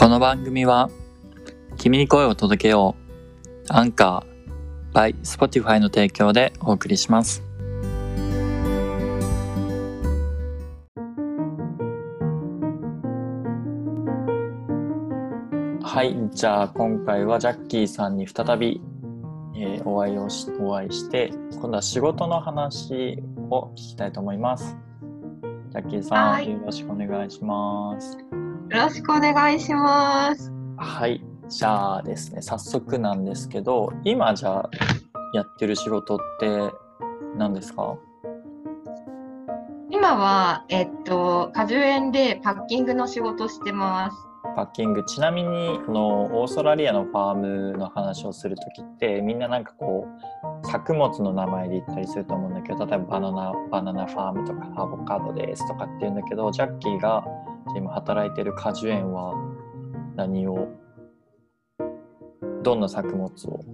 [0.00, 0.88] この番組は
[1.76, 7.42] 君に声を届けようアンカー by Spotify の提供でお送りします。
[15.82, 18.80] はいじゃあ今回はジャッキーさんに再び、
[19.54, 24.78] えーお会いをしお会いして今度は仕事の話を聞きたいと思います。
[25.42, 26.50] ジャッキーさん、はい。
[26.50, 28.16] よろしくお願いします。
[28.16, 30.52] よろしくお願いします。
[30.76, 31.24] はい。
[31.48, 34.70] じゃあですね、早速なんですけど、今じゃあ
[35.34, 36.70] やってる仕事って
[37.36, 37.96] 何ですか？
[39.90, 44.16] 今は、えっと、果樹園でパッキングの仕事してます。
[44.56, 45.04] パッキング。
[45.04, 47.36] ちなみに、このオーストラリアのファー
[47.72, 50.06] ムの話をするときって、みんななんかこ
[50.64, 57.24] う、作物の名前で言ったりすると思うんだけど、例えばバナナ、バナナファームとかアボカドですとかって言うんだけど、ジャッキーが
[57.76, 59.34] 今働いてる果樹園は
[60.16, 60.68] 何を、
[62.62, 63.64] どんな作物を？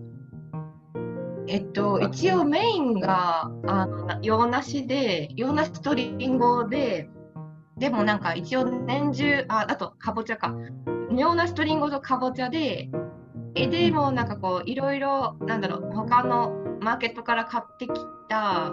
[1.48, 7.08] えっと、一応メインがあのな洋梨で、洋梨とリンゴで、
[7.78, 10.54] でもなんか一応年中、ああとかぼちゃか。
[11.10, 12.90] 洋梨とリンゴとかぼちゃで、
[13.54, 17.92] えでもなんかこういろいろなんだろう他のマーケットから買ってき
[18.28, 18.70] た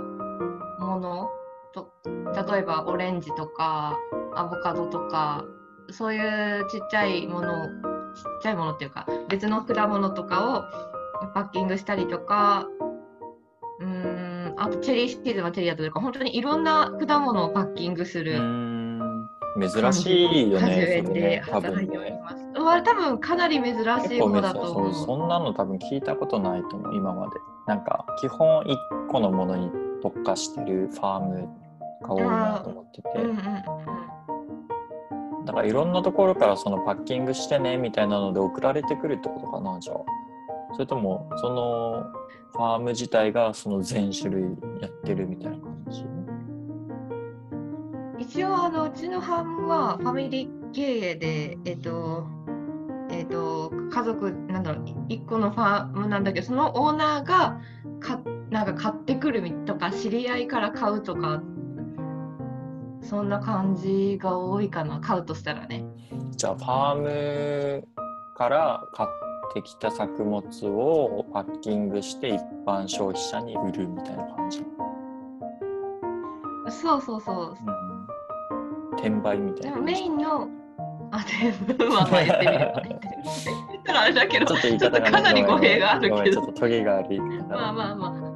[0.80, 1.30] もの
[1.74, 3.98] と例えばオレンジとか
[4.36, 5.44] アボカドとか
[5.90, 7.72] そういうちっちゃいものをちっ
[8.42, 10.66] ちゃいものっていうか別の果物とか
[11.24, 12.68] をパッキングしたりとか
[13.80, 18.40] うーんあとチェリーシーズンはチェリーだとか本当にいろんな果物をパッキングすうる
[19.60, 22.20] 珍しいよね、でね、多分働いておりね。
[22.24, 22.36] ます。
[22.56, 24.94] うわ多分かなり珍しい方だと思う。
[24.94, 27.34] そうそんなの多分聞いたことないと思う、今まで。
[27.68, 31.50] なんか、基本一個のものに特化してるファーム
[32.02, 33.10] が多いなと思ってて。
[33.16, 34.03] うんうんうん
[35.46, 39.98] だからいろんなところからそのパッキングしてねみたいなので送られてくるってことかな、じゃあ。
[40.74, 42.04] それとも、その
[42.54, 44.44] ファーム自体がその全種類
[44.82, 46.06] やってるみたいな感じ？
[48.20, 52.26] 一応あのうちのファームはファミリー経営で、えっと
[53.10, 57.60] えっと家族なんだろうい一個のファームなんだけどそのオーナーが
[58.00, 58.20] か
[58.50, 61.42] なんか買ってくるとか知り合いから買うとか
[63.04, 65.84] そんな感じが多いかな買うとしたらね。
[66.32, 67.88] じゃあファーム
[68.36, 69.10] から買っ
[69.54, 74.64] てきた作物をパッキングして一般消費者に売るみたいな感じ、
[76.70, 77.58] そうそうそう。
[78.92, 80.48] うん、転売みたいなでもメインンの
[81.12, 81.24] あ
[81.78, 88.34] でまあまあ言ってみればあれだけどちょっと言い方が、ね、かなり語弊があるけどちょっとトゲがありまあまあまあ。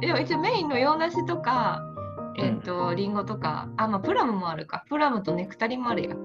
[0.00, 1.82] でも一応メインの洋梨とか、
[2.38, 4.84] えっ、と、リンゴとか、あ、まあプラムもあるか。
[4.88, 6.16] プラムとネクタリンもあるや。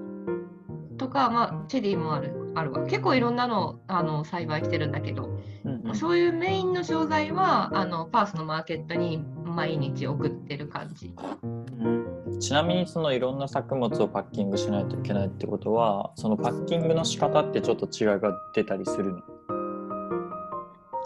[0.96, 2.84] とか、まあチェリーもあるあるわ。
[2.84, 5.24] 結構いろんなのをあの栽培してるんだけど、
[5.64, 11.14] うんうんそういうメインの商材はあのパースのマーケットに毎日送ってる感じ。
[11.42, 19.20] うんちなみにそのいろんな作物をパッキングしないといけないってことはそのパッキングの仕方ってちょっと違いが出たりするの？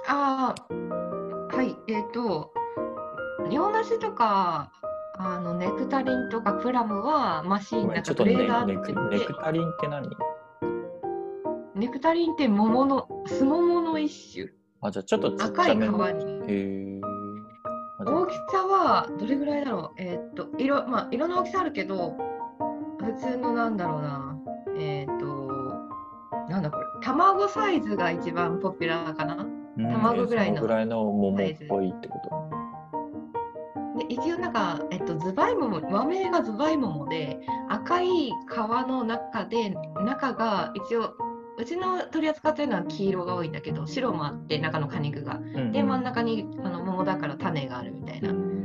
[0.06, 2.50] ああ、はい、えっ、と、
[3.50, 4.72] 洋梨とか、
[5.20, 10.08] あのネクタリンとかプラムはマシーンなんかレーダーってネクタリンって何？
[11.74, 14.48] ネクタリンって桃の、スモモの一種。
[14.80, 17.00] あじゃあちょっと赤い皮に。
[18.00, 20.02] 大きさはどれぐらいだろう？
[20.02, 22.16] えーっと、色、まあ、色の大きさあるけど、
[23.00, 24.38] 普通のなんだろうな。
[24.76, 25.26] えーっと、
[26.48, 26.84] なんだこれ。
[27.02, 29.34] 卵サイズが一番ポピュラーかな？
[29.36, 31.36] うん卵ぐらいのぐらいの桃っ
[31.68, 32.57] ぽいってこと
[33.98, 38.32] で一応なんか、えっと、ズバイモモ和名がズバイモモで赤い皮
[38.88, 41.14] の中で中が一応
[41.58, 45.40] うちの取り扱ってるのは黄色が多いんだけど白もあって中の果肉が。
[45.72, 48.58] で真ん中にあの桃だから種があるみたいな、うん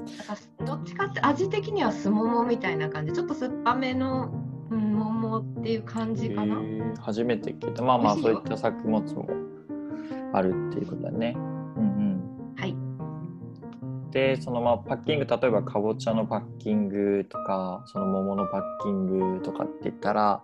[0.00, 3.12] なんかどっちかって味的にはすももみたいな感じ。
[3.12, 4.32] ちょっと酸っぱめの、
[4.70, 6.56] うん、桃っていう感じかな、
[7.00, 7.82] 初めて聞いた。
[7.82, 9.28] まあまあ美味しいういった作物も
[10.32, 11.36] あるっていうことだね
[14.10, 20.40] でそのまあパッキング例えばかぼちゃのパッキングとかその桃のパッキングとかって言ったら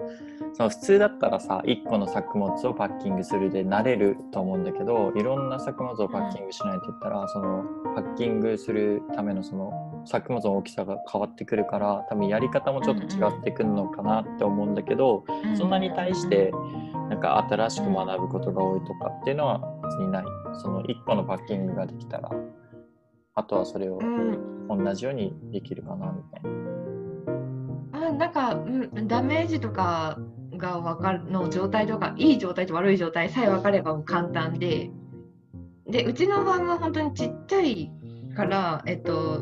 [0.55, 7.65] その普通だったらさ1個の作物をパッキングするで慣れると思うんだけどいろんな作物をパッキングしないと言ったら、その
[7.95, 15.25] パッキングするためのその作物の大きさが変わってくるから多分やり方もちょっと違ってくるのかなって思うんだけど、
[15.59, 16.53] そんなに対して
[17.11, 20.25] なんか新しく学ぶことが多いとかっていうのは別にない。
[20.61, 22.31] その1個のパッキングができたら。
[23.37, 24.57] あとはそれをうん。
[24.69, 28.09] 同じようにできるかなみたいな。
[28.09, 30.19] あなんか、うん、ダメージとか
[30.57, 34.91] が分かるの状態とかいい状態と悪い状態さえ分かればもう簡単で。
[35.89, 37.93] でうちのファームは本当にちっちゃい
[38.35, 39.41] からえっと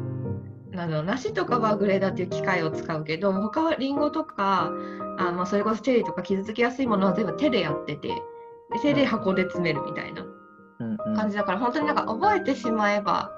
[0.77, 4.71] あの梨とかはグレーダーっていう機械を使うけど他はリンゴとか
[5.19, 8.15] あ、まあ、それこそチェリーとか傷つきやすいものは全部手でやっててで
[8.83, 10.23] 手で箱で詰めるみたいな
[10.81, 11.17] うんうん。
[11.17, 13.31] 感じだから本当になんか覚えてしまえば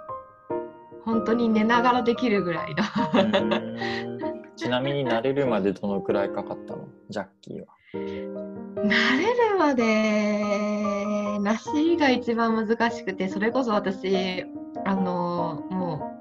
[1.07, 4.43] 本当に寝ながらできるぐらいなうん。
[4.57, 6.89] ちなみに慣れるまでどのくらいかかったの？
[7.09, 7.67] ジャッキーは。
[7.95, 14.45] 慣れるまで梨が一番難しくてそれこそ私
[14.85, 16.19] あのも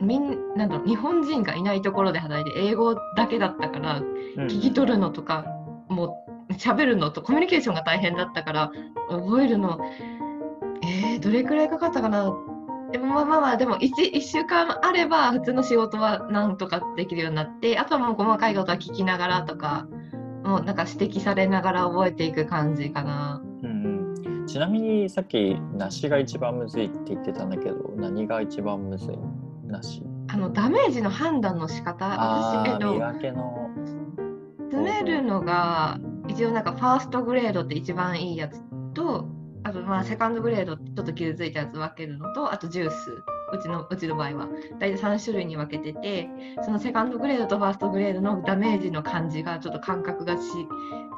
[0.00, 4.00] うみんなんだろう日本人がいないところで働いて英語だけだったから
[4.48, 5.44] 聞き取るのとか
[5.88, 8.72] もう喋るのとコミュニケーションが大変だったから
[9.10, 9.78] 覚えるの
[10.82, 12.32] えー、どれくらいかかったかな？
[12.92, 19.86] でもまあまあまあでも 1, 1週間あれば普通の仕事はなんとかできるようになってあとはもう細かいことは聞きながらとか
[20.44, 23.42] もうなんか指摘されながら覚えていく感じかな。
[23.62, 29.18] うんうん、ちなみにさっき梨が一番むずいって言ってたんだけど何が一番むずい？
[29.66, 30.02] 梨。
[30.28, 32.06] あのダメージの判断の仕方。
[32.06, 33.68] 私えっと分けの。
[34.70, 35.98] 詰めるのが
[36.28, 38.62] 一応なんかファーストグレードって一番いいやつ
[38.94, 39.26] と
[39.64, 43.22] あとまあセカンドグレードちょっと傷ついたやつ分けるのとあとジュース。
[43.52, 44.48] うちのうちの場合は。
[44.78, 46.28] 大体3種類に分けてて
[46.62, 50.42] そのセカンドグレードとファーストグレードのダメージの感じがちょっと感覚がし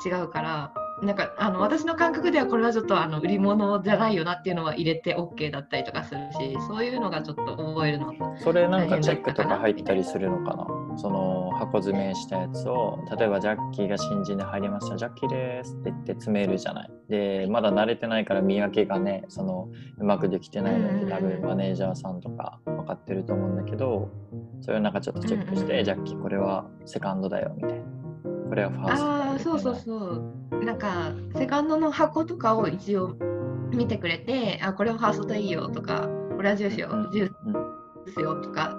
[0.07, 0.73] 違うから
[1.03, 10.67] なんかあの私の感覚ではこれはちょっとあの売り物じゃないよなっていうのは入れて OK だったりとかするしそういうのがちょっと覚えるのそれなんかチェックとか入ったりするのかな？
[10.97, 16.91] その箱詰めしたやつを例えばジャッキーが新人で入りましたジャッキーですって言って詰めるじゃない。
[17.09, 19.69] でまだ慣れてないから見分けがねその
[19.99, 24.11] うまくできてないので多分マネージャーさんとか分かってると思うんだけど
[24.61, 27.85] それをなんかちょっとチェックして、ジャッキーこれはセカンドだよみたいな。
[28.49, 30.65] これはファーストああそうそううそう。
[30.65, 33.17] なんかセカンドの箱とかを一応
[33.73, 37.33] 見てくれてあこれはファーストでいいよとかこれはジュースよ、うんジュー
[38.13, 38.77] スよとか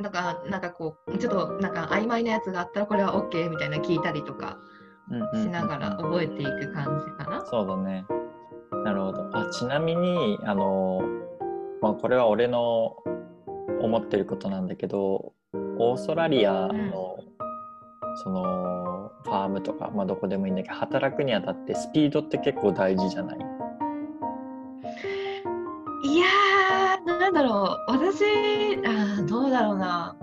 [0.00, 4.58] なんかなんかこうちょっとなんか曖昧なやつがあったらこれは OK みたいな聞いたりとか
[5.34, 7.44] しながら覚えていく感じかな。
[7.46, 8.04] そうだね。
[8.84, 9.30] なるほど。
[9.32, 11.02] あちなみにあの、
[11.80, 12.96] まあ、これは俺の
[13.80, 15.32] 思ってることなんだけど
[15.78, 17.18] オーストラリアの、
[18.22, 23.38] そのファームとか、まあ、どこでもいいんだけど働くにあたってスピードって結構大事じゃない？
[26.04, 26.35] いやー
[27.26, 28.22] なんだろう私
[28.86, 30.16] あどうだろうな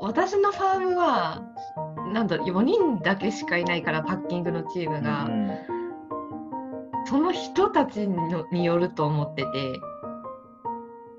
[0.00, 1.42] 私のファームは
[2.12, 5.30] なんだ4人だけしかいないからパッキングのチームが。
[7.06, 9.80] その人たちのによると思ってて、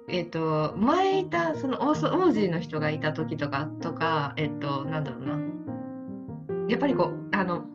[0.10, 5.38] えっ、と、前いた、そのオースオージーの人がいた時とか、とか、えっ、と、なんだろうな。
[6.70, 7.66] やっぱりこう、あの、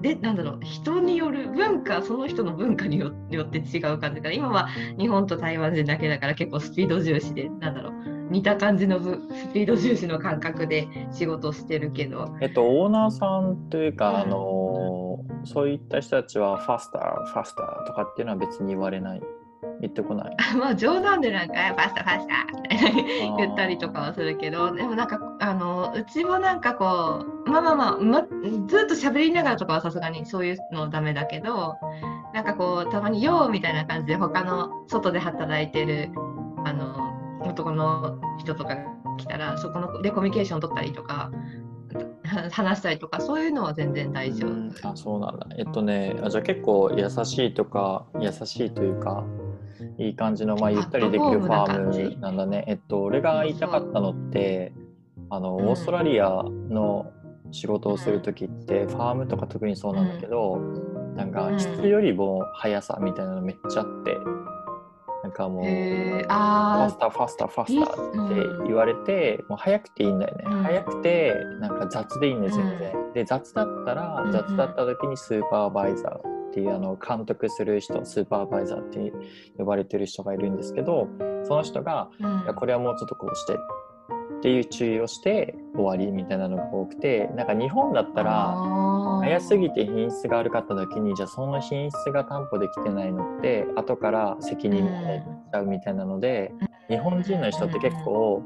[0.00, 4.68] で、なんだろう、人による文化、その人の文化によよって違う感じから、今は
[4.98, 7.92] 日本と台湾人だけだから結構スピード重視で、なんだろう、
[8.30, 14.16] 似た感じのぶスピード重視の感覚で仕事をしてるけど、えっと、オーナーさんというか、うん。
[14.16, 19.22] あのそういった人たちはファスターファスターとかっていうのは別に言われない？
[19.80, 20.36] 言ってこない。
[20.58, 22.04] まあ冗談でなんか、あファスター。
[22.04, 22.50] ファスタ
[23.38, 31.76] 言ったりとかはするけどでもなんかあのうちもなんかこうまあまあまあ、ま、ずっと喋りながらとかはさすがにそういうのダメだけど
[32.32, 36.10] なんかこうたまに「よう」みたいな感じで他の外で働いてる
[36.64, 36.94] あの
[37.42, 38.84] 男の人とかが
[39.16, 41.30] 来たらそこのでコミュニケーション取ったりとか
[42.24, 44.50] は話したりとかそういうのは全然大丈夫。
[44.50, 44.72] うん。
[44.82, 45.46] あそうなんだ。
[45.58, 49.24] えっとねあじゃあ結構優しいとか優しいというか
[49.98, 52.64] いい感じのまあゆったりできるファームなんだね。
[52.66, 54.72] えっと俺が言いたかったのって
[55.30, 55.68] あのうん。
[55.68, 57.10] オーストラリアの
[57.52, 60.58] 仕事をする時って、ファームとか特にそうなんだけど、
[61.16, 61.58] なんかうん。
[61.58, 64.16] 質よりも速さみたいなのめっちゃあって
[65.22, 70.62] なんかもう、ファあスターファスターファスターってうん言われて、もう早くていいんだよね、うん。
[70.62, 74.32] 早くてなんか雑でいいんですよ全然、で雑だったらうん。
[74.32, 79.12] 雑だった時にスーパーバイザーっていうあの監督する人スーパーバイザーって
[79.56, 81.08] 呼ばれてる人がいるんですけど
[81.44, 82.44] その人がーうん。
[82.44, 88.56] いやこれはもうちょっとこうしてっていう注意をして終わりみたいなのが多くてなんか日本だったら
[89.20, 96.52] 早すぎて品質が悪かった時にじゃあその品質が担保できてないのって後から責任問題になっちゃうみたいなので、
[96.88, 98.42] 日本人の人って結構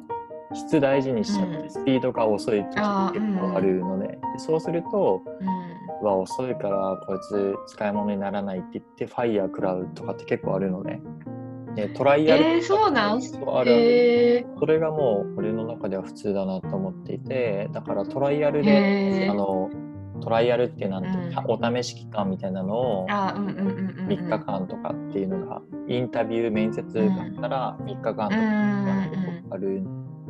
[0.52, 1.70] 質大事にしちゃって、うん。
[1.70, 5.22] スピードが遅い時あー結構あるので,でそうすると
[6.04, 11.00] うんうわ遅いからこいつ使い物にならないって言ってファイヤー食らうとかって結構あるのね。
[11.74, 13.20] でトライアルえー、そうなん？
[13.20, 19.30] あるえそれがもう俺の中では普通だなと思っていてだからトライアルへでー。
[19.30, 19.70] あの
[20.20, 21.34] トライアルっていうなんて、うん。
[21.48, 23.72] お試し期間みたいなのをあうんうんうんうんう
[24.04, 28.34] ん3日間とかっていうのがインタビュー面接があったら3日間と
[29.50, 29.82] かある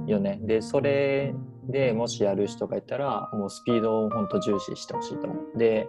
[0.07, 0.39] よね。
[0.43, 1.35] でそれ
[1.69, 5.59] でもしやる人がいたらもうスピードを本当重視してほしいと思う。
[5.59, 5.89] で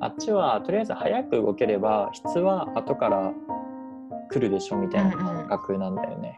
[0.00, 3.32] あっちはとりあえず早く動ければ質は後から
[4.30, 6.34] 来るでしょみたいな感覚なんだよね。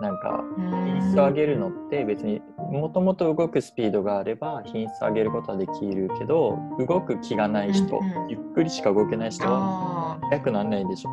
[0.00, 0.70] なんかうん。
[0.70, 11.10] 品質を上げるのって別にもともと動くスピードがあれば品質を上げることはできるけど動く気がない人、ゆっくりしか動けない人はあ速くならないでしょ。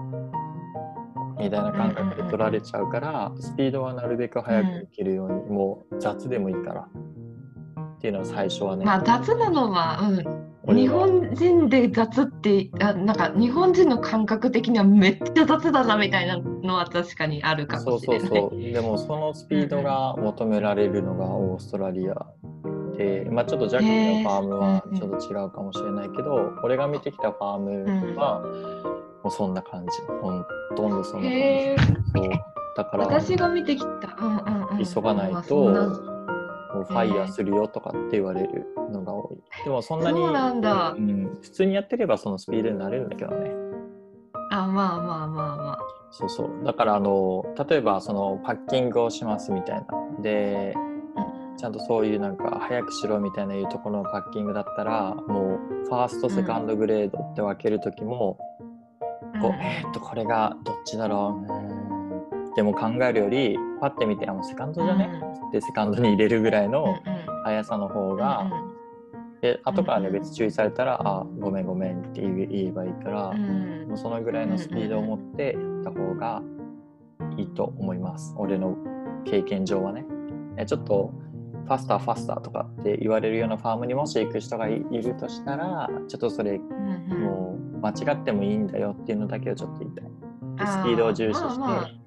[1.40, 6.88] みたいな感覚で取られちゃうから、スピードはなるべく速くいけるように、もう雑でもいいから
[8.02, 10.00] っていうのは最初はね、ーまあ雑なのは、
[10.66, 18.40] うん、日本人で雑ってあなんか日本人の感覚的にはめっちゃ雑だなみたいなのは確かにあるかそうそもしれない。
[18.40, 22.26] うそうでもそのスピードが求められるのがオーストラリア
[22.98, 28.42] で、まあ、ちょっとジャッキーのファームはちょっと違うかもしれないけど、俺が見てきたファームは
[29.24, 29.92] もうそんな感じ。
[30.24, 30.44] ほ
[30.76, 31.38] とんどそんな感じ。
[31.38, 32.18] へー。
[32.18, 32.30] そう。
[32.76, 36.21] だから私が見てきた、うんうんうん、急がないまあと
[36.72, 39.64] ファイヤーするよとかって言われるのが多い。
[39.64, 40.96] でもそんなにそうなんだ。
[40.98, 43.52] うん、普通にやってればそのスピードになれるんだけどね。
[44.52, 45.80] あまあまあまあまあ。
[46.12, 46.50] そうそう。
[46.66, 50.22] だからあの例えばそのパッキングをしますみたいな。
[50.22, 50.76] で
[51.58, 58.38] ちゃんとそういうなんか早くしろみたいないうところのパッキングだったらもうファーストセカンドグレードって分ける時も、
[59.42, 61.54] こうえーっとこれがどっちだろう？
[61.54, 61.81] うーん
[62.56, 65.10] でも考えるよりパッて見てあもうセカンドじゃね、
[65.52, 66.96] でセカンドに入れるぐらいうんの
[67.44, 68.52] 速さの方が、
[69.42, 70.22] で後からねうんうん。
[70.22, 73.44] 別注意されたら「あごめんごめん」って言えばいいから、うん。
[73.44, 76.42] うんもうそのぐらいのスピードを持ってやった方が
[77.36, 78.34] いいと思います。
[78.38, 78.78] 俺の
[79.26, 80.06] 経験上はね。
[80.58, 81.12] えちょっと
[81.66, 87.22] ファスターファスターとかって言われるようなファームにもし行く人がいいるとしたらちょっとそれうんうん。
[87.22, 90.06] もう間違ってもいいんだよっていうのだけをちょっと言いたい。
[90.68, 92.01] スピードを重視して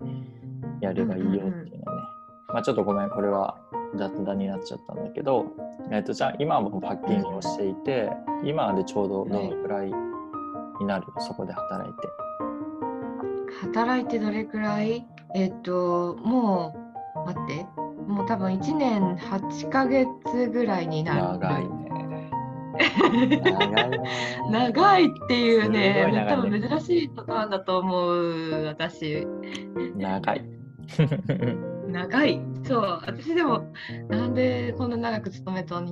[0.84, 1.64] やればいいよっていうのね、
[2.48, 3.56] まあちょっとごめんこれは
[3.96, 5.46] 雑談になっちゃったんだけど、
[5.90, 8.10] えっとじゃあ今もパッキングをしていて
[8.44, 9.86] 今でちょうどどのくらい
[10.80, 11.06] になる？
[11.18, 12.08] そこで働いて。
[13.72, 15.06] 働いてどれくらい？
[15.34, 16.74] えっとも
[17.16, 17.66] う待って。
[18.06, 20.06] もう多分1年8ヶ月
[20.52, 21.38] ぐらいになる。
[21.38, 22.30] 長いね。
[23.40, 24.00] 長いね。
[24.50, 26.26] 長いっていうね。
[26.28, 29.26] 多分珍しいパターンだと思う私。
[29.96, 30.44] 長い
[31.88, 32.40] 長い。
[32.64, 32.80] そう。
[33.06, 33.72] 私でも
[34.08, 35.86] なんでこんな長く勤めとん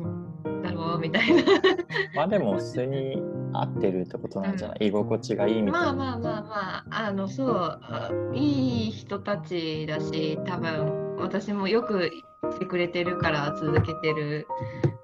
[0.63, 0.99] だろう？
[0.99, 1.43] みたいな。
[2.15, 3.23] まあでも普通に
[3.53, 5.93] 合ってるってことなんじゃない、居心地がいいみたいな。
[5.93, 7.09] まあまあまあまあ。
[7.09, 7.55] あのそう。
[7.55, 12.11] あいい人たちだし多分私もよく
[12.53, 14.47] してくれてるから続けてる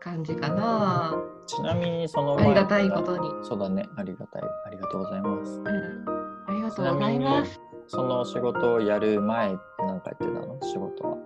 [0.00, 1.16] 感じかな。
[1.46, 3.88] ちなみにそのありがたいことに、そうだね。
[3.96, 4.42] ありがたい。
[4.66, 5.58] ありがとうございます。
[5.58, 10.58] うん、ありがとうございますその仕事をやる前って何かやってたの？
[10.62, 11.16] 仕事は。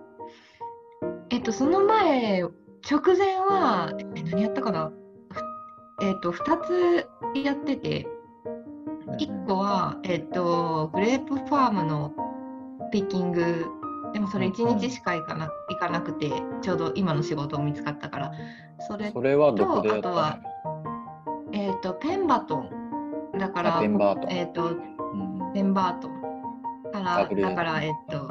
[1.29, 2.51] えっとその前直
[3.17, 4.91] 前はえ何やったかな？
[5.99, 7.07] ふえっと2つ
[7.43, 8.07] やってて
[9.19, 12.13] 1個は、えっと、グレープファームの
[12.91, 13.67] ピッキング。
[14.13, 18.31] でもそれ1日しか行かな行かなくてちょうど今の仕事見つかったから。
[18.87, 19.21] それとあ
[20.01, 20.39] とは
[21.51, 22.69] えっとペンバトン
[23.37, 24.31] だからあペンバートン。
[24.31, 25.53] えっとうん。
[25.53, 26.22] ペンバートン
[26.93, 28.29] から、だから、えっと、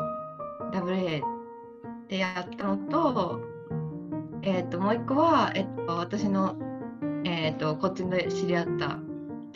[0.73, 1.23] WA
[2.09, 3.41] でやったのと、
[4.43, 6.57] えっと、もう一個は、えっと、私の、
[7.25, 8.99] えっと、こっちで知り合った、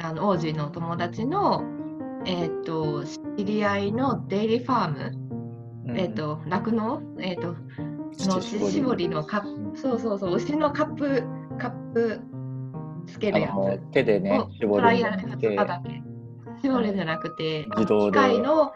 [0.05, 1.63] あの、王子の友達の、
[2.25, 5.13] えっと、知り合いのデイリーファーム、
[5.87, 7.55] うんえっと、酪農、えっと、
[8.25, 11.23] の乳乳搾りのカップ、そうそうそう、牛のカップ、
[11.59, 12.21] カップ
[13.07, 13.93] つけるやつ。
[13.93, 16.06] 手でねを絞トライアルで2て日だけ。
[16.63, 18.73] 絞るんじゃなくて、自動で機械の、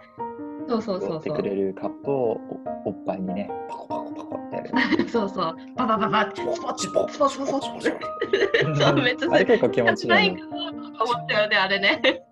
[0.69, 1.23] そうそうそうそう。
[1.23, 1.49] 絞ってく。
[1.49, 2.41] れるカップを
[2.85, 4.71] おおっぱいにねパコパコパコってやる。
[5.09, 5.57] そうそう。
[5.77, 6.21] パパパパ。
[6.23, 12.25] って、スポッスポッスポッスポッスポッスそうめっちゃあれ結構気持ちいいないかなと思ったよね、あれね。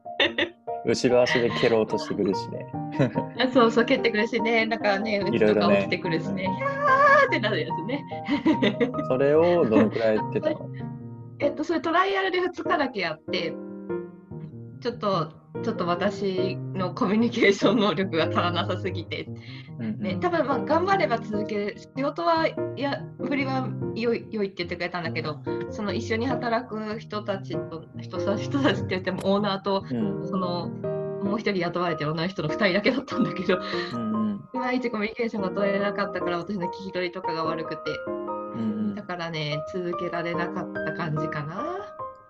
[0.84, 2.66] 後ろ足で蹴ろうとしてくるしね。
[3.52, 5.60] そうそう、蹴ってくるしね、なんかね、うちいろいろね。
[5.60, 6.56] とか落ちてくるしね、うん。
[6.56, 8.04] ひゃーってなるやつね。
[9.08, 10.70] それをどのくらいやってたの？
[11.40, 13.54] えっと、それトライアルで2日だけやって、
[14.80, 19.26] ちょっと、ちょっと私のコミュニケーション能力が足らなさすぎて、
[19.98, 21.76] ね、多分まあ頑張れば続ける。
[21.78, 25.40] 仕事はいや振りは良い良いって言ってくれたんだけど
[25.70, 30.26] その一緒に働く人たちと人た人たちって言ってもオーナーとうん。
[30.26, 33.58] そのもう一人雇われてる女の人の2人だけだったんだけど
[33.94, 34.48] うんうん。
[34.54, 37.82] いまいちコミュニケーションが取れなかったから私の聞き取りとかが悪くて。
[38.06, 38.94] うんうん。
[38.94, 41.64] だからね続けられなかった感じかな。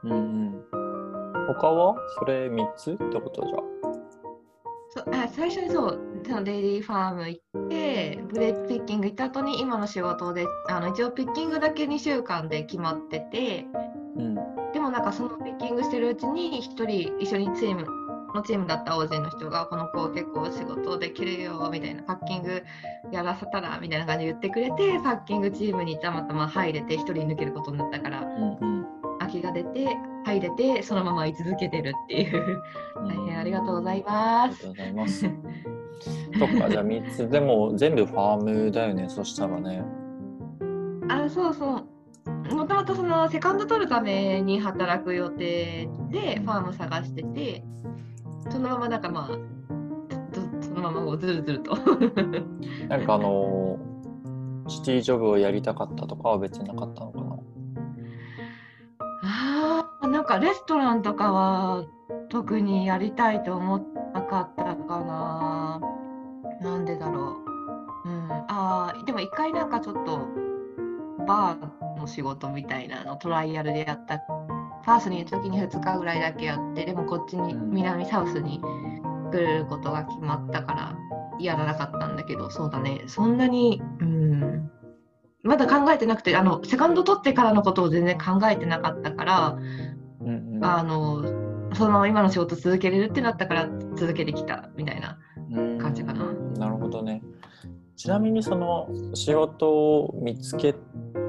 [0.04, 0.87] うんうん。
[1.54, 1.96] 他は？
[2.18, 3.56] それ3つってことじゃ。
[4.90, 13.66] そうあ最初にそうそのデイリーファーム行ってブレークピッキング行った後に今の仕事であの一応ピッキングだけ2週間で決まってて
[14.16, 14.34] うん。
[14.72, 17.86] でもなんかそのピッキングしてるうちに1人一緒にチーム
[18.34, 22.62] のチームだった大勢の人がこの子結構仕事できるよみたいなパッキング
[23.12, 28.97] やらせたらみたいな感じで言ってくれてパッキングチームにたまたま入れて1人抜けることになったからうんうん。
[29.28, 32.62] 空きが出て入れてそのまま居続けてるっていう
[32.96, 34.68] 大変ありがとうございますありがとう。
[34.70, 35.30] ございます。
[36.38, 37.28] そっか、じゃあ3つ。
[37.28, 39.82] でも全部ファームだよね、そしたらね。
[41.08, 41.76] あそうそ
[42.50, 47.64] うもともとそのセカンド取るために働く予定でファーム探してて
[48.50, 51.76] そのままなんかまあとそのままこうずるずると
[52.88, 53.78] なんかあの
[54.68, 57.38] シティジョブをやりたかったとかは別になかったのかな。
[59.30, 61.84] あーなんかレストランとかは
[62.30, 65.80] 特にやりたいと思ってなかったかな。
[66.62, 67.36] なんでだろ
[68.04, 68.08] う。
[68.08, 68.28] うん。
[68.48, 70.20] あーでも一回なんかちょっと
[71.26, 74.18] バーの仕事みたいなのトライアルでやった。
[74.18, 77.70] ファースにいる時に2日ぐらいだけやってでもこっちにうん。
[77.70, 78.62] 南サウスに
[79.30, 80.96] 来ることが決まったから
[81.38, 83.02] やらなかったんだけどそうだね。
[83.06, 84.70] そんなにうん。
[85.42, 89.12] まだ考えてなくてあのセカンド取ってからのことを全然考えてなかった
[90.20, 90.64] うんうん。
[90.64, 91.22] あの
[91.74, 95.18] そのまま今の仕事続けれるってなったから続けてきたみたいな
[95.50, 95.78] うん。
[95.78, 96.32] 感じかな。
[96.58, 97.22] なるほどね。
[97.96, 100.74] ちなみにその仕事を見つけ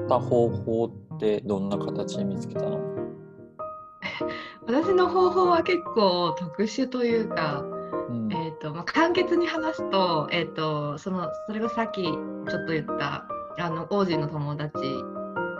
[0.08, 2.80] た方法ってどんな形で見つけたの？
[4.66, 7.64] 私の方法は結構特殊というか、
[8.08, 8.32] うん。
[8.32, 13.26] えーとまあ、簡潔に話すと,、えー、とそのそれがさっきちょっと言った
[13.58, 14.72] あの王子の友達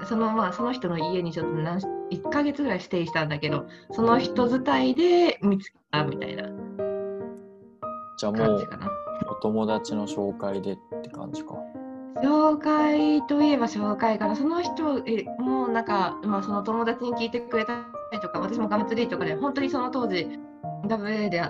[0.05, 1.81] その,、まあ、その人の家にちょっと何
[2.11, 6.45] 1ヶ月ぐらいステイしたんだけどその人伝いで見つけたみたいな
[8.19, 8.69] じゃあもう。
[9.29, 11.55] お友達の紹介でって感じか。
[12.23, 20.39] 紹介といえば紹介からその人えもうなんか、まあ、その友達に聞いてくれたりとか私もガムツリーとかで本当にその当時
[20.85, 21.43] WA で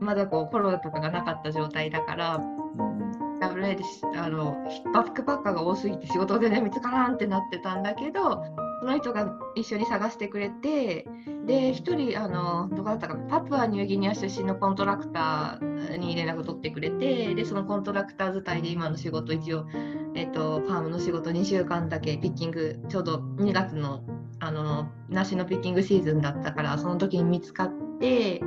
[0.00, 4.56] まだこうコロナとかがなかった状態だからうんうん WA でしあの
[4.92, 8.44] バックパッカーが多すぎて仕事でね見つからんってなってたんだけど
[8.80, 11.06] その人が一緒に探してくれて
[11.46, 19.66] で一人あのどこだったかなパプアニューギニア出身のコントラクターに連絡取ってくれてでそのコントラクター伝いで今の仕事一応、
[20.14, 24.02] えっと、ファームの仕事2週間だけピッキングちょうど2月の
[24.40, 28.40] あの梨のピッキングシーズンだったからその時に見つかって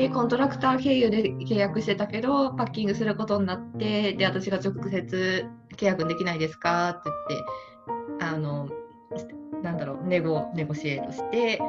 [0.00, 5.44] でコントラクター経由で契約してたけどパッキングすることになってで私が直接
[5.76, 7.42] 契約できないですかって言っ
[8.18, 8.66] てあの
[9.62, 11.60] なんだろうネゴネゴシエートして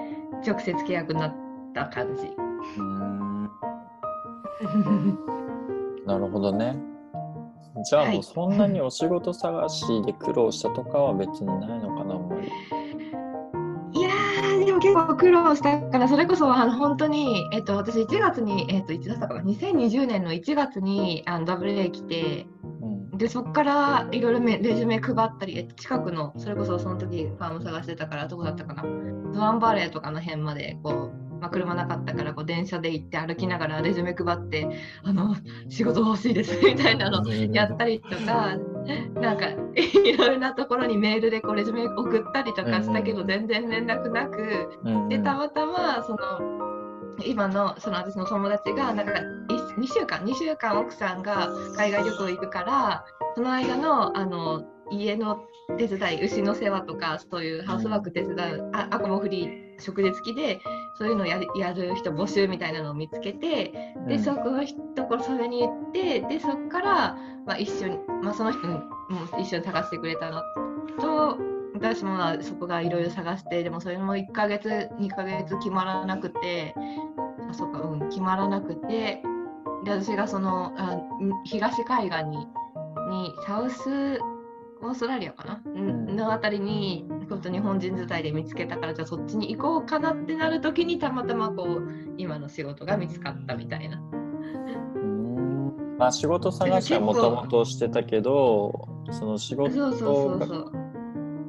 [0.47, 1.35] 直接契約になっ
[1.75, 2.31] た感じ。
[6.05, 6.77] なるほどね。
[7.83, 12.49] じゃあもうはいそんなにお仕事探しで苦労したとかは別にないのかなあんまり。
[14.61, 22.45] いやーでも結構苦労したからそれこそあの本当に、えっと、私1月に、えっと、いつだったかな2020年の1月にあの WA 来て
[22.81, 23.17] うん。
[23.17, 28.83] でそこからいろいろめレジュメ配ったり、えっと、近くのそれこそその時ファーム探してたからどこだったかな
[29.33, 34.67] ドワンバレーとかの辺までこう、まあ、車なかったからこう電車で行って歩きながらレジュメ配って
[35.03, 35.35] あの
[35.69, 38.57] 仕事欲しいですみたいなのやったりとか、
[39.19, 44.67] なんか いろいろなところにメールでこうレジュメ送ったりとかしたけど、うん全然連絡なく、
[45.09, 46.17] でたまたまその
[47.25, 49.13] 今のその私の友達がなんか
[49.77, 55.45] 2週間2週間奥さんが海外旅行行くからその間のあの家の
[55.77, 60.59] 手伝い牛の世話とかそういうハウスワーク手伝うあアコモフリー食事付きで
[60.97, 63.73] そういうのをやるやる人募集みたいなのを見つけて
[64.07, 64.63] で、そこの
[64.95, 68.83] ところそれに行ってでそこから、まあ、一緒に、まあ、その人にも
[69.39, 70.41] 一緒に探してくれたの
[70.99, 71.37] と
[71.73, 76.75] 私もまあそこがいろいろ探してでもそれも1ヶ月2ヶ月決まらなくて
[77.49, 79.23] あそうかうん決まらなくて
[79.83, 81.03] で私がそのあん
[81.45, 82.47] 東海岸に
[83.09, 84.19] にサウス
[84.81, 86.09] オーストラリアかな、うん。
[86.09, 86.15] うん。
[86.15, 93.97] のあたりにちょっと日本人伝いで見つけたからじゃあそっちに行こうかなってなる時にたまたまこう今の仕事が見つかったみたいな。
[93.97, 95.97] うん。
[95.97, 100.71] まあ仕事探しはもともとしてたけどその仕事そうそうそうがそう。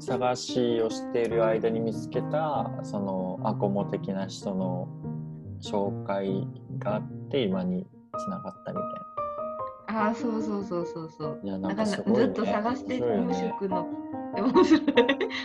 [0.00, 4.88] 探しをしている間に見つけたそのアコモ的な人の
[5.62, 6.44] 紹介
[6.78, 7.86] があって今に
[8.18, 9.01] つながったみたい
[9.94, 11.40] ああそうそうそうそうそう。
[11.42, 11.50] な。
[11.50, 13.86] いやなんかね、ずっと探して面白いよ無ね職の
[14.34, 14.82] 面白い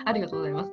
[0.06, 0.72] ありがとうございます。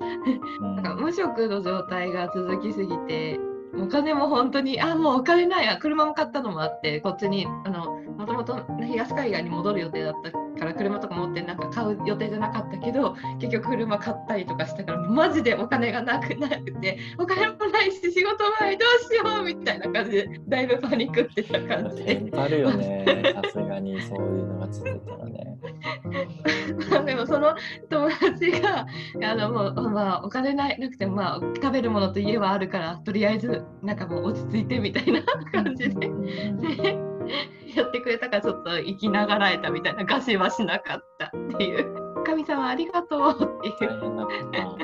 [0.60, 3.38] うんなんか無職の状態が続きすぎて、
[3.76, 10.30] お金も本当に、あ、もうお金ないや、車も買ったのもあって、こっちに、あの、もともと東海岸に戻る予定だった
[10.64, 22.16] から、車とか持ってなんか買う予定じゃなかったけど、結局車買ったりとかしたから、マジでお金がなくなくて、お金もないし、仕事もない、どうしようみたいな感じで、だいぶパニックってた感じで。
[22.16, 25.58] テンパるよね、さすがにそういうのが続いたらね。
[27.04, 27.54] でもその
[27.88, 28.86] 友達が
[29.22, 35.22] あのもう、まあ、お金ないなくても、まあ、食べるものと家はあるからとりあえずなんかもう落ち着いてみたいな
[35.52, 37.13] 感じでで
[37.74, 41.94] やってくれたからちょっと生きながらえたみたいな餓死はしなかったっていう。
[42.24, 43.90] 神様ありがとうっていう。
[43.90, 44.76] 大変だったな。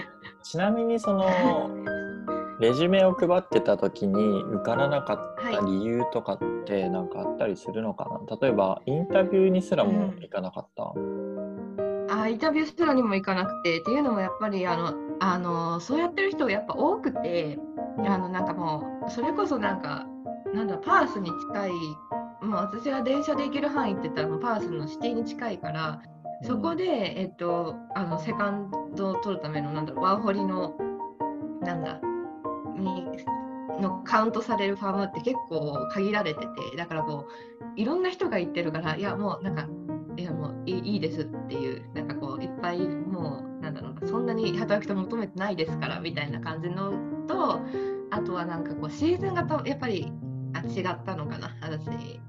[0.42, 1.24] ちなみにその
[2.60, 10.92] レジュメを配ってた時に受からなかった理由とかって何かあったりするのかな、例えばインタビューにすらも行かなかった、
[12.14, 13.80] あインタビューするにも行かなくて。
[13.80, 17.58] っていうのもやっぱりあのあのそうやってる人やっぱ多くて
[17.98, 20.06] あのなんかもうそれこそなんか
[20.54, 21.70] なんだパースに近い
[22.42, 26.02] もう私が電車で行ける範囲って言ったらもうパースのシティに近いから
[26.42, 26.84] そこで、
[27.20, 30.74] えっと、あのセカンドを取るためのなんだろうワーホリの
[31.60, 32.00] なんだ
[32.78, 33.06] に
[33.80, 37.26] のカウントされるファームって結構限られててだからこ
[37.76, 39.68] ういろんな人が行ってるからいやもうなんか
[40.16, 46.92] いやもういいですっていうなんかこういっぱいもうなんだろうなそんなに働く人求めてないですからみたいな感じの
[47.26, 47.60] と
[48.10, 50.12] あとはなんかこうシーズンがたやっぱり
[50.64, 52.20] あ違ったのかな私。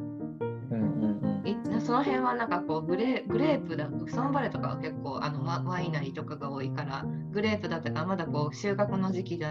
[0.71, 9.49] うんうんいその辺はなんかこうグレグレープだサンバレーとかは結構あのワワイナリーとかが多いからグレープだったからまだこう収穫の時期だ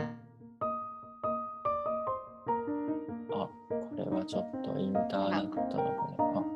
[3.32, 3.50] あこ
[3.96, 6.46] れはちょっとインターネットの方ね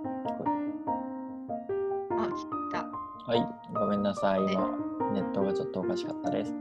[2.11, 2.83] あ聞こえた。
[2.83, 2.89] る
[3.27, 4.41] はいごめんなさい。
[4.41, 4.71] 今
[5.13, 6.55] ネットがちょっとおかしかったです。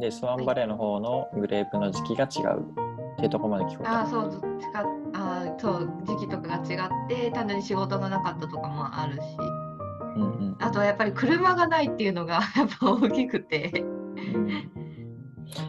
[0.00, 2.83] でスワンバレーの方のグレープの時期が違う
[3.24, 4.00] っていうところまで聞こえた。
[4.02, 4.84] あそう近
[5.14, 9.20] あそう時期とかが違って単純に仕事がなかったとかもあるし。
[10.16, 10.56] うんうん。
[10.60, 13.84] あとはやっぱり車がないっていうのが やっぱ大きくて。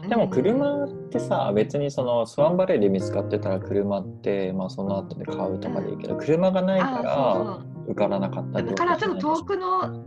[0.08, 10.02] でも車ってさ別にそのスワンバレーで見つかってたら車って、まあ、その後で買うとかでいいけど車がないかあら受からなかっただからちょっと遠くの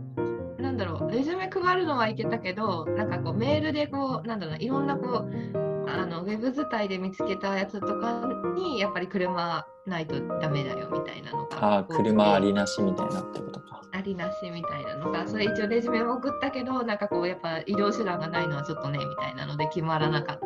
[0.58, 13.82] なんだろうレジュメ配るのはいけたけどなんかこうメールでこうなんだろうないろんなこうあのウェブ伝いで見つけたやつとかにやっぱり車ないとダメだよみたいなのがあー車ありなしみたいなってことか。
[13.92, 20.44] ありなしみたいなのがそれ一応レジュメも送ったけどなんかこうやっぱ移動手段がないのはちょっとねみたいなので決まらなかった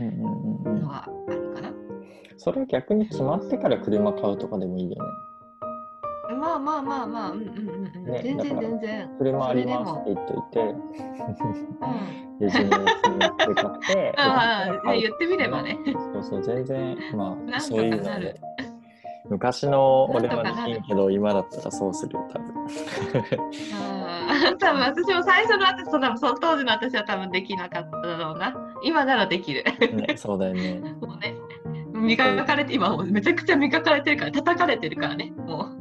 [0.00, 1.70] うんうんうんうんのはあるかな。
[2.36, 4.96] それは逆に決まってから車買うとかでもいいよね。
[6.38, 7.56] まあまあまあまあ、うんうんうん
[7.94, 9.10] うん、ね全然全然。
[9.18, 10.74] 車ありますって言っといて、
[14.16, 15.78] ああ、言ってみればね。
[16.12, 18.34] そうそう、全然、まあ、なんとかそういう。
[19.30, 22.54] 昔の俺はできんけど、今だったらそうするよ、多分。
[23.74, 28.54] ああ、 多分私も最初の私と多分その当時の私は多分できなかっただろうな。
[28.82, 29.64] 今ならできる。
[29.92, 30.80] ね、そうだよね。
[31.00, 31.34] もうね。
[31.92, 35.77] 磨かれて、今もうめちゃくちゃ磨かれてるから、叩かれてるからね、もう。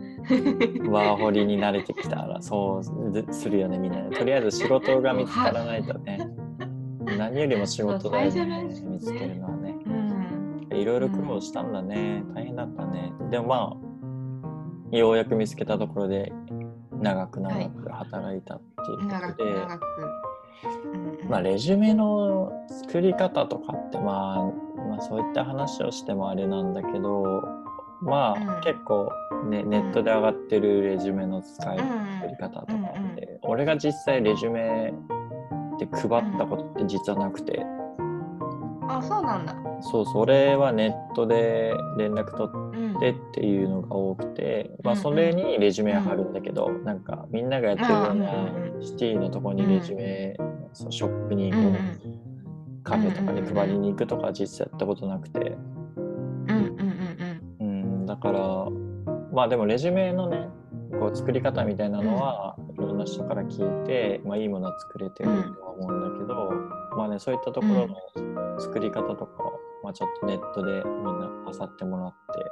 [0.89, 4.01] ワーホリに慣れてきたら、そうずするよね、みんな。
[4.17, 6.27] とりあえず仕事が見つからないとね。
[7.17, 9.75] 何よりも仕事だよね最初の見つけるのはね。
[9.85, 10.77] うん。
[10.77, 12.23] いろいろ苦労したんだね。
[12.35, 13.13] 大変だったね。
[13.31, 13.77] でもま
[14.91, 16.33] あ、ようやく見つけたところで、
[16.91, 19.43] 長く長く働いたっていうことで、長く。
[19.43, 20.27] うんうん
[21.29, 27.43] まあ、レジュメの作り方とかって、まあ、まあそういった話をしてもあれなんだけど
[28.01, 29.11] まあ、うん結構、
[29.49, 31.77] ね、ネットで上がってるレジュメの使い、
[32.39, 32.73] 方とか
[33.11, 34.93] って、俺が実際レジュメ
[35.79, 37.65] で配ったことって実はなくて、
[38.87, 39.55] あ、そうなんだ。
[39.81, 42.97] そうそれはネットで連絡取うん。
[42.97, 44.97] ってっていうのが多くて、まあ、うん。
[44.97, 50.35] うんそれにレジュメは貼るんだけど、なんかみんながやってるようあうんなうんシティのとこにレジュメ、
[50.73, 51.73] そうショップにこう、うんうん。
[52.83, 55.57] カフェとかに配りに行くとかは実際やったことなくて、
[59.37, 60.49] まあでもレジュメのね
[60.99, 66.51] こう作り方みたいなのは、いろんな人から聞いて、まあ、いいものは作れてるとは思うんだけど、
[66.97, 69.43] まあねそういったところの作り方とか、
[69.83, 72.45] まあ、ちょっとネットでみんな漁ってもらって。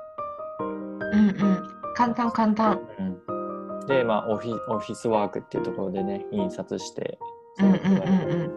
[0.59, 1.09] うん。
[1.11, 1.67] うんうん。
[1.95, 2.79] 簡単簡単。
[2.99, 7.17] うん、で、まあオフィ、オフィスワークっていうところでね、印刷して、
[7.61, 7.79] うんうんう
[8.43, 8.51] ん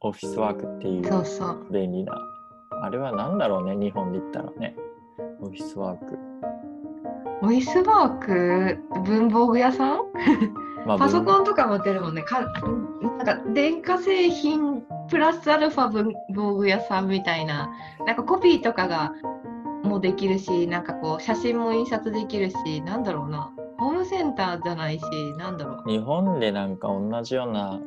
[0.00, 1.04] オフィスワークっていうん。
[1.04, 1.66] そううそう。
[1.70, 2.20] 便利な、
[2.82, 4.74] あれは何だろうね、日本で言ったらね、
[5.40, 6.17] オフィスワーク。
[7.42, 9.98] オフィスワーク文房具屋さん？
[10.86, 12.22] まあパソンコンとか持ってるもんね。
[12.22, 17.70] かなんか電化製品プラスアルファ文房具屋さんみたいな、
[18.06, 19.12] なんかコピーとかが
[19.82, 23.50] もできるし、なんかこう写真も印刷できるし、なんだろうな。
[23.78, 25.04] ホームセンターじゃないし、
[25.38, 25.88] なんだろう。
[25.88, 27.78] 日本でなんか同じような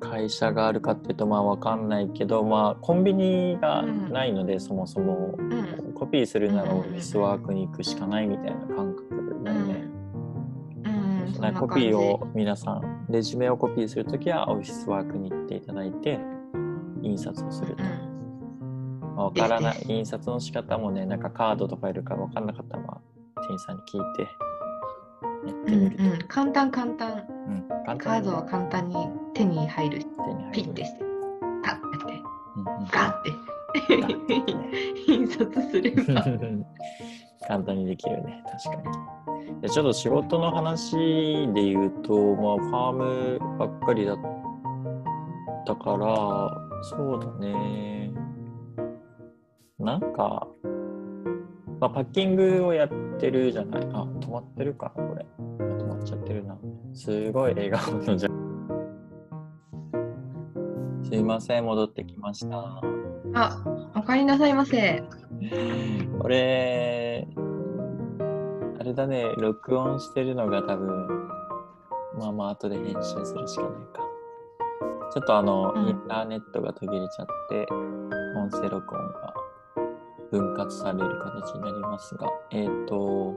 [0.00, 5.85] 会社があるかっていうとまあわかんないけどまあコンビニがないので、そもそもうん。
[6.06, 9.74] コピーするならうんオフィスワークに行くしかないみたいな感覚だよね。
[10.84, 11.44] うん。
[11.44, 16.20] うん、コピーを皆さんレジュメをコピーするときはオフィスワークに行っていただいて
[17.02, 17.82] 印刷をすると。
[17.82, 19.34] うん。
[19.34, 19.84] からない。
[19.88, 23.00] 印刷の仕方もねなんかカードとかいるからわかんなかったら、ま
[23.34, 24.22] あ、店員さんに聞いて
[25.48, 27.26] やってうんみると、うん、簡単簡単。
[27.48, 30.00] うん簡カードは簡単に手に入る。
[30.00, 30.52] し、手に入る。
[30.52, 31.04] ピッてして、
[31.64, 32.14] パッて、
[32.56, 32.86] うんうん。
[32.92, 33.45] ガッて
[35.06, 36.24] 印刷すれば。
[37.46, 38.42] 簡単にできるね。
[38.64, 39.60] 確かに。
[39.60, 40.96] でちょっと仕事の話
[41.52, 44.18] で言うと、まあ、ファームばっかりだっ
[45.64, 48.12] たからそうだね。
[49.78, 50.48] なんか、
[51.80, 53.82] まあ、パッキングをやってるじゃない。
[53.92, 55.26] あ止まってるかこれ。
[55.58, 56.58] 止まっちゃってるな。
[56.92, 58.28] すごい笑顔のじゃ
[61.04, 62.82] すいません戻ってきました。
[63.38, 63.62] あ、
[63.94, 65.04] おかえりなさいませ。
[66.18, 67.28] これ、
[68.80, 71.28] あれだね、録音してるのが多分、
[72.18, 74.02] まあまあ後で編集するしかないか。
[75.12, 77.66] ちょっとあの、うんインターネットが途切れちゃって、
[78.38, 79.34] 音声録音が
[80.30, 83.34] 分割される形になりますが、えっ、ー、と、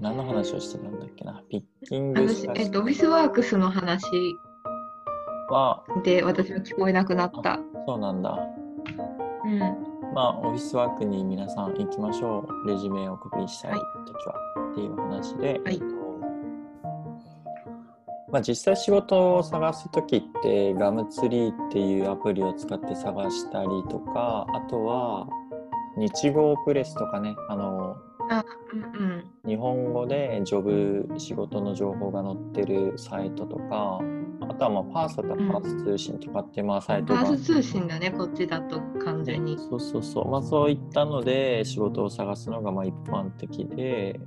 [0.00, 4.06] 何の話をしてたんだっけな、ピッキング私、えっと、オフィスワークスの話
[5.50, 7.60] は、で私は聞こえなくなった。
[7.86, 8.38] そうなんだ。
[9.44, 9.58] うん。
[10.14, 12.68] まあ、オフィスワークに皆さん行きましょう。
[12.68, 14.34] レジュメをコピーしたいはいときは、
[14.72, 16.02] っていう話で、はいえっと
[18.32, 25.28] まあ、実際仕事を探すときって、ガムツリーっていうアプリを使って探したりとか、あとは、
[25.98, 27.96] 日号プレスとかね、あの、
[28.72, 29.24] うんうん。
[29.46, 34.00] 日本語でジョブ、仕事の情報が載ってるサイトとか、
[34.52, 39.58] あとはまあ、パーソとパース通信とかって、まあ、サイトがパース通信だね、こっちだと完全に。
[39.58, 44.20] そうそうそう、まあ、そういったので仕事を探すのがまあ一般的で、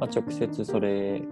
[0.02, 1.22] あ、直接それ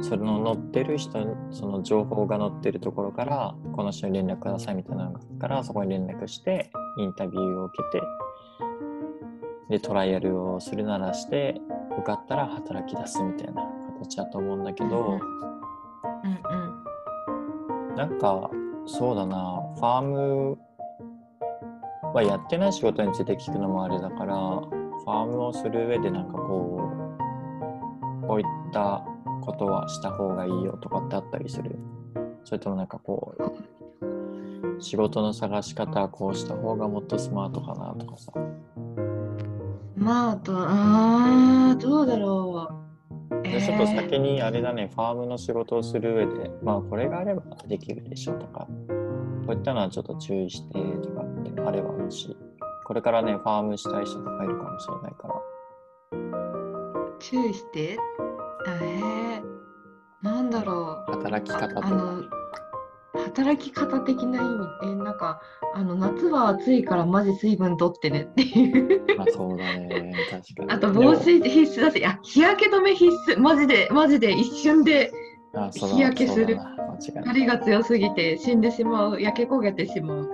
[0.00, 8.04] それの載ってる人にその情報が載ってるところからこの人に連絡くださいみたいなのがあるからそこに連絡してインタビューを受けて
[9.70, 11.60] でトライアルをするならして
[11.92, 13.62] 受かったら働き出すみたいな
[14.00, 15.18] 形だと思うんだけど、
[16.24, 16.83] うんうん。
[17.96, 18.50] なんか
[18.86, 19.62] そうだな。
[19.76, 20.58] ファーム
[22.12, 26.90] はやってない仕事について聞くのもあれだからファームをする上でなんかこ
[28.22, 29.04] うこういった
[29.42, 31.78] ことはした方がいいよとかってあったりする？
[32.44, 38.32] それともなんかこう仕事の探し方はこうした方がもっとスマートかなとかさ。
[39.96, 42.73] まあ、あと、あどうだろう。
[43.54, 48.66] でちょっと先にあれだねファームの仕事をする上でまあこれがあればできるでしょとか
[49.46, 52.36] こういったのはちょっと注意してとかってあればもし
[52.84, 55.34] これからねファームしたい人とかいるかもしれないから。
[57.20, 57.96] 注意して。
[58.66, 59.42] えー、
[60.22, 61.12] なんだろう。
[61.12, 62.33] 働き方とか
[63.34, 65.40] 働き方的な意味えなんか
[65.74, 69.04] あの夏は暑いからマジ水分取ってねっていう。
[69.16, 70.14] まあそうだね。
[70.30, 70.70] 確かに。
[70.70, 73.40] あと防水必須だしいや日焼け止め必須。
[73.40, 75.10] マジでマジで一瞬で
[75.72, 76.58] 日焼けする。
[77.00, 79.20] 光が強すぎて死んでしまう。
[79.20, 80.30] 焼け焦げてしまう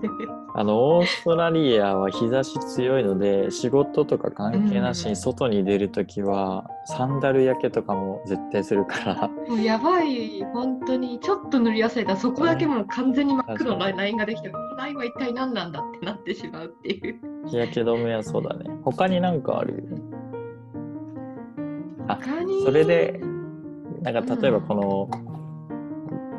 [0.52, 5.10] あのオーストラリアは日差し強いので仕事とか関係なしうん。
[5.10, 9.28] に外に出るときはサンダル焼けとかも絶対するから。
[9.28, 17.16] もうやばい本当にちょっと塗り忘れたらそこだけもう完全に真っ黒のラインができてこのラインは一体何なんだってなってしまうっていう。
[17.46, 18.70] 日焼け止めはそうだね。
[18.82, 19.84] 他になんかある？
[22.08, 22.64] あ他に？
[22.64, 23.20] それで
[24.02, 25.10] なんか例えばこの、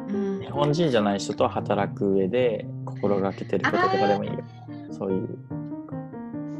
[0.10, 0.40] うん。
[0.42, 2.66] 日本人じゃない人と働く上で
[3.02, 4.40] 心がけてることとかでもいいよ。
[4.92, 5.38] そういう。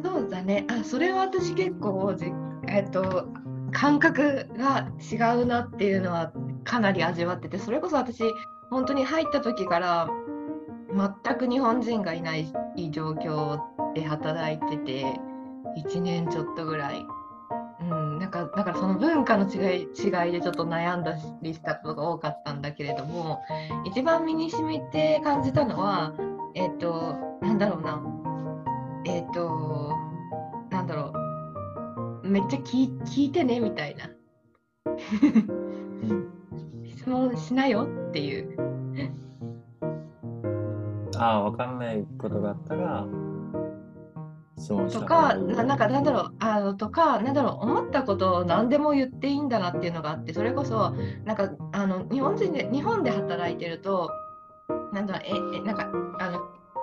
[0.04, 0.66] そうだね。
[0.70, 2.32] あ、それは私結構じ、
[2.68, 3.28] えっと、
[3.72, 8.24] 感覚が違うなっていうのはかなり味わってて、それこそ私、
[8.70, 10.10] 本当に入った時から
[11.24, 12.52] 全く日本人がいない
[12.92, 13.60] 状況
[13.94, 15.06] で働いてて、
[15.86, 17.06] 1年ちょっとぐらい。
[18.26, 23.42] うん、なんかだからその文化の違い違いでちょっと悩んだりしたことが多かったんだけれども
[23.86, 26.14] 一番身に染みて感じたのは
[26.54, 28.02] えっ、となんだろうな。
[29.06, 29.96] えっ、と
[30.70, 31.14] なんだろ
[32.24, 32.28] う。
[32.28, 34.10] めっちゃ聞い聞いてねみたいな。
[34.86, 36.32] うん、
[36.86, 38.72] 質問しなよっていう。
[41.18, 43.06] ああ、わかんないことがあったら、
[44.68, 50.96] と方がいいかななんかなんだろうあのとかなんだろう思ったことを何でも言っていいんだなっていうのがあってそれこそ
[51.26, 54.12] なんかあの日本人で日本で働いてると
[54.94, 56.40] なんだろうええなんかあの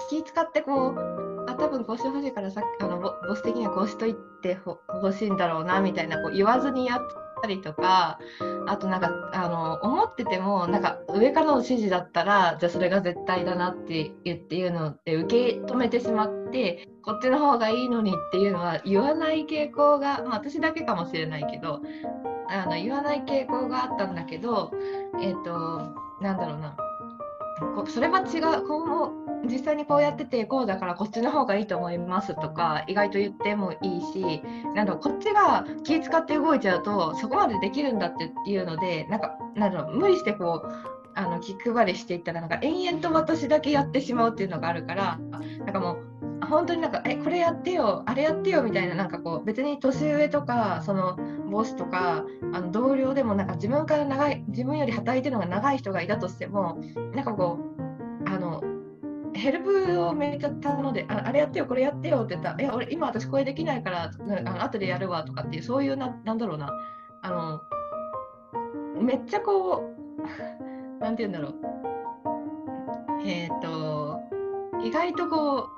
[0.08, 7.00] 気使ってこうあ多分こうしてほしいからさあのボボス的にはこうしといてほほしいんだろうなみたいなこう言わずにやっ
[7.40, 8.18] たりとか
[8.66, 21.80] あとなんかあの思っててもなんか上からの指示だったらじゃあそれが絶対だなって言っていうので受け止めてしまってこっちの方がいいのにっていうのは言わない傾向が、まあ、私だけかもしれないけど
[22.50, 24.72] あの言わない傾向があったんだけど
[25.20, 26.76] えっ、となんだろうな。
[27.88, 34.42] それは違うこう実際にこうやっててこうだからこっちの方がいいと思いますとか意外と言ってもいいし
[34.74, 40.72] なんこっちが気使って動いちゃうとそこまでできるんだっていうのでなんかなん無理してこう
[41.14, 45.18] あの気配りしていったらなんか延々と私だけやってしまうっていうのがあるから
[45.64, 46.17] なんかもう
[46.48, 51.16] 本当になんかえこれやってよあれやってよみたいななんかこう別に年上とかその
[51.50, 56.78] ボスとかあの同僚でもなんか自分から長い自分より働いてるのが長い人がいたとしても
[57.14, 57.58] なんかこ
[58.26, 58.62] うあの
[59.34, 66.72] ヘルプをめっちゃ頼んでああれやってよこれやってよって言ったらいや俺今私これできないからあの後でやるわとかっていうそういうななんだろうな。
[67.20, 67.60] あの
[69.00, 69.94] めっちゃこ
[70.98, 71.54] うなんて言うんだろう。
[73.24, 74.20] えっ、と
[74.82, 75.77] 意外とこう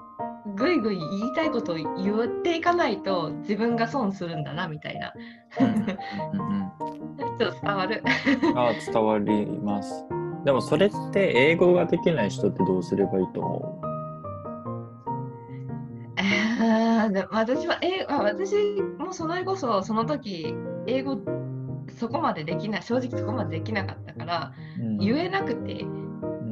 [0.57, 5.12] ぐいぐい言いたいことを言っていかないと自分が損するんだなみたいな。
[5.59, 8.03] ちょっと伝わる。
[8.57, 10.05] あ伝わります。
[10.44, 13.81] でもそれって英語ができない人ってどうすればいいと思
[16.16, 18.55] あーで私は英あ私
[18.98, 20.55] もそれこそその時
[20.87, 21.18] 英語
[21.98, 24.98] そこまでできない正直そこまでできなかったからう、うん。
[24.98, 26.10] 言えなくてうん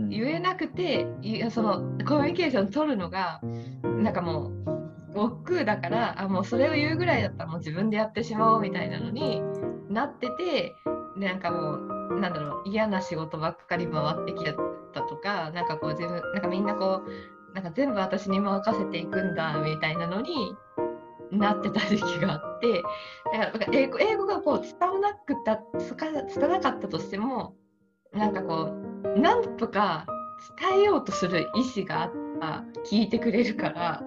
[0.08, 3.40] 言えなくていやそのコミュニケーション取るのが
[3.82, 4.50] なんかも
[5.14, 9.42] う億劫だからあもうそれを言うぐらいだったらもう自分でやってしまおうみたいなのに
[9.90, 10.74] なってて
[11.16, 14.56] なんかもうなんだろう嫌な仕事ばっかり回ってきちゃっ
[14.92, 20.54] たとかなんかこう自分なんかみんなこうなんか全部私に任せていくんだみたいなのに
[21.30, 22.82] なってた時期があって
[23.32, 27.54] だからなんか英語英語がこう伝わらなくた伝わらなかったとしても
[28.12, 28.72] なんかこ
[29.16, 30.06] うなんとか
[30.58, 34.02] 伝えようとする意思があった聞いてくれるから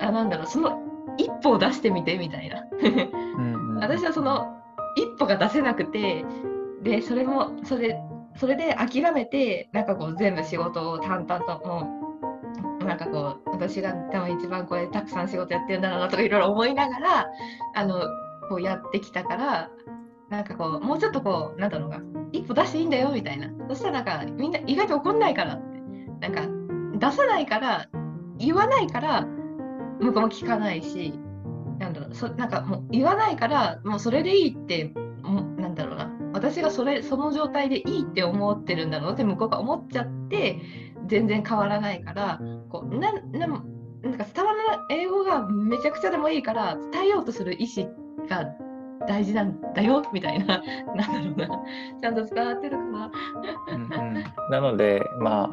[0.00, 0.78] あなんだろうその
[1.16, 2.64] 一歩を出してみてみたいな。
[3.80, 4.46] 私はその
[4.96, 6.24] 一歩が出せなくて
[6.82, 7.96] でそれもそれ
[8.36, 11.88] それで諦めてなんかこう全部仕事を淡々とも
[12.80, 17.26] うなんかこう私が多分一番これたくさん仕事やってるんだろうなとかいろいろ思いながら
[17.74, 18.00] あの
[18.48, 19.70] こうやってきたから
[20.30, 22.00] なんかこうもうちょっとこうなんだろうな
[22.32, 23.48] 一歩出していいんだよみたいな。
[23.68, 25.54] そしたらなんかみんな意外と怒んないから。
[25.54, 25.80] って
[26.20, 26.42] なんか
[26.98, 27.88] 出さないから
[28.38, 29.26] 言わないから
[30.00, 31.12] 向こうも聞かないし
[31.78, 34.92] なんだろうそなんかもう言わないからもうそれでいいって
[35.58, 36.12] なんだろうな。
[36.32, 40.60] 私がそれその状態でいいって思ってるんだろうって向こうが思っちゃって
[41.06, 43.46] 全然変わらないからこうななな
[44.10, 45.00] んか伝わらない。
[45.00, 47.88] 英語がめちゃくちゃでもいいから伝えようとする意思
[48.28, 48.44] が
[49.08, 50.62] 大事なんだよみたいな
[50.94, 51.64] なんだろうな
[52.00, 53.10] ちゃんと伝わってるかな。
[53.68, 53.86] うんう
[54.18, 55.44] んなのでま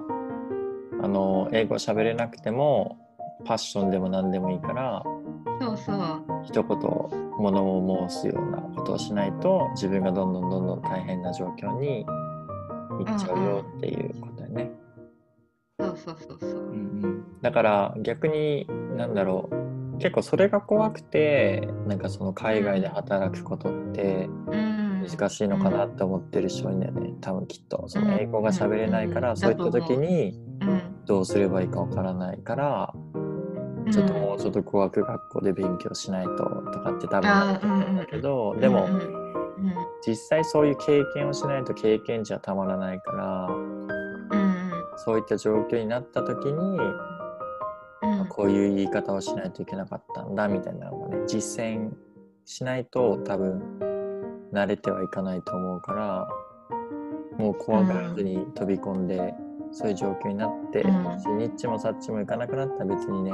[1.02, 2.98] ああの英語喋れなくても
[3.46, 5.04] パッションでも何でもいいから
[5.62, 6.80] そうそう一言
[7.38, 12.06] 物を申すようなことをしないと自分がどんどんどんどん大変な状況にいっ
[13.18, 14.72] ちゃうよっていうことだよね。
[15.80, 16.52] そうそうそうそう。
[16.52, 18.65] うんうんだから逆に
[18.98, 19.64] 何だろう
[20.00, 24.86] 結構それが怖くてなんかその海外で働くことってうん。
[25.08, 27.14] 難しいのかなって思ってる人多いんだよね。
[27.22, 27.88] 多分きっと。
[27.88, 30.66] その英語が喋れないかうんらそういった時にう。
[30.66, 30.82] ん。
[31.06, 32.92] どうすればいいかわからないから
[33.92, 36.32] ちょっともうちょっと語学学校で勉強しないと
[36.74, 38.89] とかって多分あると思うんだけどでも
[40.08, 44.62] 実際そういう経験をしないと経験値はたまらないからうん。
[44.98, 46.80] そういった状況になった時に
[48.06, 48.28] うん。
[48.28, 51.91] こういう言い方をしないといけなかったんだみたいなのがね実践
[52.45, 53.62] しないと多分
[54.53, 56.28] 慣れてはいかないと思うから
[57.38, 59.34] もう怖がらずに飛び込んで、
[59.72, 61.03] そういう状況になって、うん。
[61.03, 63.32] もしニッチもサッチもいかなくなったら別にね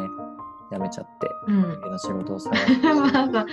[0.71, 1.63] やめちゃってうん。
[1.75, 2.87] 次の仕事を探して。
[2.93, 3.45] まあそう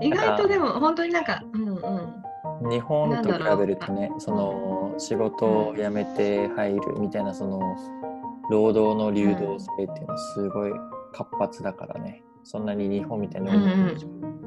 [0.00, 2.70] 意外とでも本当になんかうんうん。
[2.70, 7.76] 日本と比べるとねその仕事を辞めて入るみたいなその
[8.50, 10.72] 労働の流動性っていうのはすごい
[11.12, 12.22] 活発だからね。
[12.44, 13.52] そんなに日本みたいな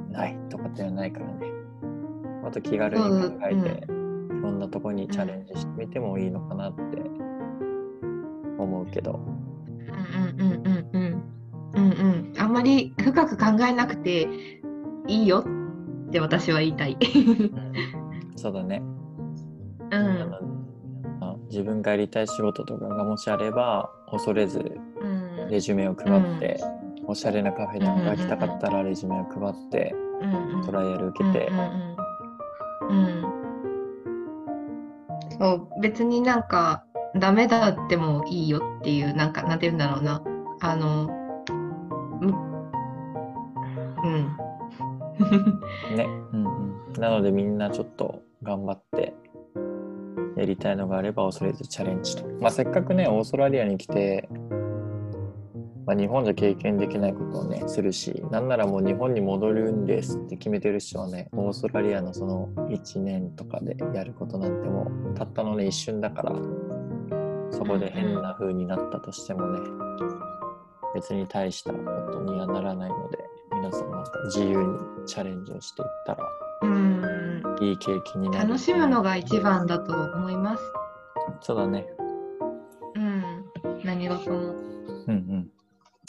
[0.10, 1.52] ないとかではないからね。
[2.46, 6.82] あと気軽に考えていろんなとこにチャレンジしてみてもいいのかなって
[8.58, 9.14] 思うけど。
[9.14, 11.24] うんうんうんうんうん
[11.74, 12.34] うんうん。
[12.38, 14.28] あんまり深く考えなくて
[15.08, 15.46] いいよ
[16.08, 16.98] って私は言いたい。
[18.38, 18.82] そうだね。
[21.60, 24.60] 自分がやりたい仕事とかがもしあれば恐れず
[25.02, 25.50] うん。
[25.50, 26.58] レジュメを配って、
[27.06, 30.66] おしゃれなカフェで働きたかったらレジュメを配って、うん。
[30.66, 31.66] トライアル受けて、うんうん
[32.90, 33.24] うん。
[33.24, 33.26] うん。
[35.38, 36.86] そう別になんか
[37.18, 40.24] ダメだってもいいよっていうなんかなんて言うんだろうな。
[40.62, 41.10] あの
[42.22, 42.34] む
[44.06, 44.38] うん。
[45.98, 49.14] ね、うんうん、なのでみんなちょっと頑張って
[50.40, 54.30] やりたいのがあれば恐れずチャレンジと、まあ、せっかくねオーストラリアに来て、
[55.86, 66.36] まあ、日本じゃ経験できないことをねするしなんならもう日本に戻るんですって決めてる人はねオーストラリアのその1年とかでやることなんてもうたったのね一瞬だから
[67.52, 69.60] そこで変な風になったとしてもね
[70.96, 71.80] 別に大したこ
[72.14, 73.18] とにはならないので
[73.52, 77.04] 皆さんまた自由にチャレンジをしていったらうん。
[77.62, 78.48] いい経験になる。
[78.48, 80.64] 楽しむのが一番だと思います。
[81.42, 81.86] そうだね。
[82.96, 83.24] うん、
[83.84, 84.38] 何事も。
[84.38, 84.56] うん
[85.08, 85.50] うん。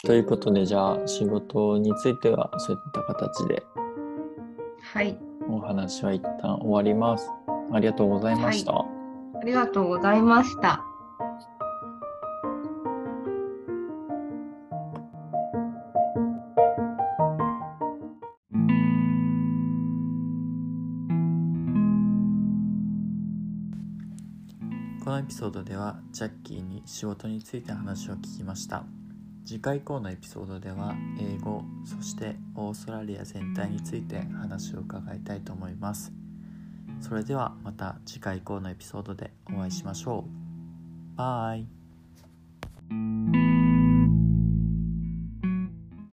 [0.03, 3.63] ということでじゃあ仕事についてはそういった形で。
[4.81, 7.29] はい、お話は一旦終わります。
[7.71, 8.85] ありがとうございました、あ
[9.45, 10.83] りがとうございました。
[25.31, 28.83] ピソードではジャッキーに仕事について話を聞きました。
[29.45, 36.11] 次回以降のエピソードでは英語そしてオーストラリア全体について話を伺いたいと思います。
[36.99, 41.17] それではまた次回以降のエピソードでお会いしましょう。
[41.17, 41.65] バイ。